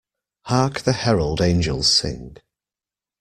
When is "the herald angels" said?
0.79-1.85